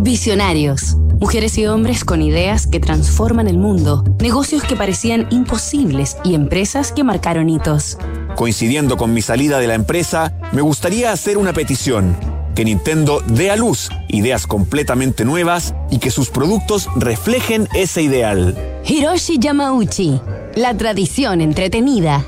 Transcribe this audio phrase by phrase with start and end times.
[0.00, 0.96] Visionarios.
[1.20, 6.92] Mujeres y hombres con ideas que transforman el mundo, negocios que parecían imposibles y empresas
[6.92, 7.98] que marcaron hitos.
[8.36, 12.16] Coincidiendo con mi salida de la empresa, me gustaría hacer una petición.
[12.54, 18.56] Que Nintendo dé a luz ideas completamente nuevas y que sus productos reflejen ese ideal.
[18.86, 20.20] Hiroshi Yamauchi.
[20.54, 22.24] La tradición entretenida.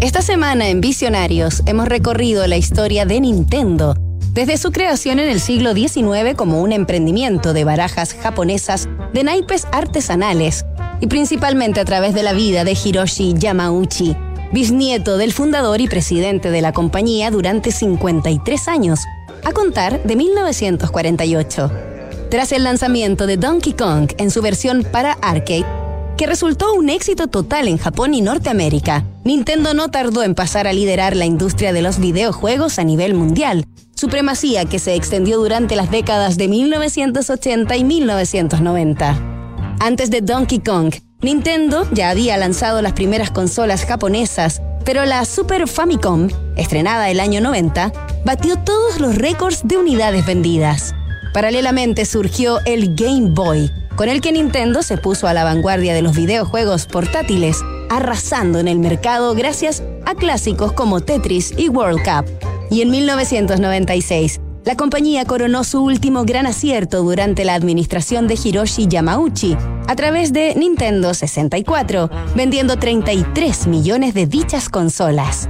[0.00, 3.96] Esta semana en Visionarios hemos recorrido la historia de Nintendo,
[4.32, 9.66] desde su creación en el siglo XIX como un emprendimiento de barajas japonesas de naipes
[9.72, 10.66] artesanales
[11.00, 14.14] y principalmente a través de la vida de Hiroshi Yamauchi,
[14.52, 19.00] bisnieto del fundador y presidente de la compañía durante 53 años,
[19.44, 21.70] a contar de 1948.
[22.30, 25.64] Tras el lanzamiento de Donkey Kong en su versión para arcade,
[26.16, 30.72] que resultó un éxito total en Japón y Norteamérica, Nintendo no tardó en pasar a
[30.72, 35.90] liderar la industria de los videojuegos a nivel mundial, supremacía que se extendió durante las
[35.90, 39.20] décadas de 1980 y 1990.
[39.80, 45.66] Antes de Donkey Kong, Nintendo ya había lanzado las primeras consolas japonesas, pero la Super
[45.66, 47.92] Famicom, estrenada el año 90,
[48.24, 50.94] batió todos los récords de unidades vendidas.
[51.34, 56.02] Paralelamente surgió el Game Boy, con el que Nintendo se puso a la vanguardia de
[56.02, 62.30] los videojuegos portátiles, arrasando en el mercado gracias a clásicos como Tetris y World Cup.
[62.70, 68.86] Y en 1996, la compañía coronó su último gran acierto durante la administración de Hiroshi
[68.86, 75.48] Yamauchi a través de Nintendo 64, vendiendo 33 millones de dichas consolas.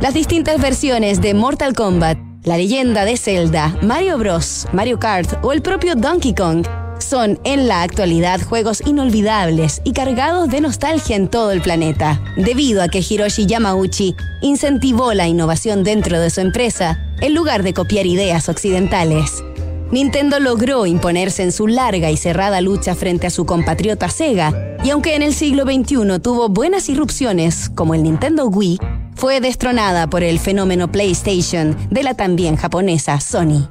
[0.00, 5.52] Las distintas versiones de Mortal Kombat, La leyenda de Zelda, Mario Bros., Mario Kart o
[5.52, 6.66] el propio Donkey Kong
[7.14, 12.82] son en la actualidad juegos inolvidables y cargados de nostalgia en todo el planeta, debido
[12.82, 18.06] a que Hiroshi Yamauchi incentivó la innovación dentro de su empresa en lugar de copiar
[18.06, 19.44] ideas occidentales.
[19.92, 24.90] Nintendo logró imponerse en su larga y cerrada lucha frente a su compatriota Sega, y
[24.90, 28.80] aunque en el siglo XXI tuvo buenas irrupciones, como el Nintendo Wii,
[29.14, 33.68] fue destronada por el fenómeno PlayStation de la también japonesa Sony.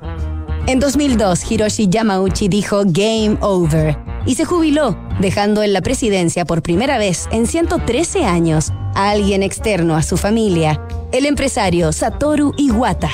[0.66, 6.62] En 2002, Hiroshi Yamauchi dijo Game Over y se jubiló, dejando en la presidencia por
[6.62, 10.80] primera vez en 113 años a alguien externo a su familia,
[11.12, 13.10] el empresario Satoru Iwata.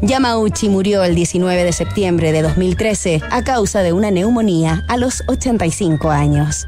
[0.00, 5.22] Yamauchi murió el 19 de septiembre de 2013 a causa de una neumonía a los
[5.28, 6.66] 85 años.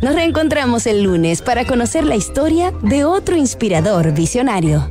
[0.00, 4.90] Nos reencontramos el lunes para conocer la historia de otro inspirador visionario